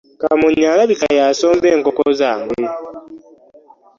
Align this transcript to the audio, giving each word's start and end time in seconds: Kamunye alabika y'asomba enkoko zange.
Kamunye 0.21 0.65
alabika 0.73 1.05
y'asomba 1.17 1.67
enkoko 1.75 2.05
zange. 2.19 2.63